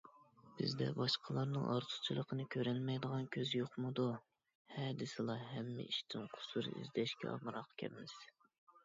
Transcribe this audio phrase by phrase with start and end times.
[0.59, 4.05] بىزدە باشقىلارنىڭ ئارتۇقچىلىقىنى كۆرەلەيدىغان كۆز يوقمىدۇ؟
[4.77, 8.17] ھە دېسىلا ھەممە ئىشتىن قۇسۇر ئىزدەشكە ئامراقكەنمىز.